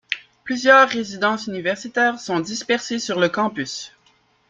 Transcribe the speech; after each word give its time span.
Plusieurs 0.45 0.89
résidences 0.89 1.45
universitaires 1.45 2.19
sont 2.19 2.39
dispersées 2.39 2.97
sur 2.97 3.19
le 3.19 3.29
campus. 3.29 3.91